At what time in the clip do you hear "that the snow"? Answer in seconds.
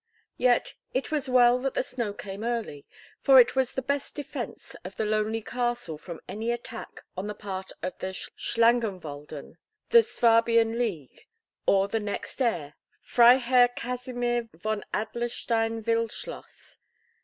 1.59-2.11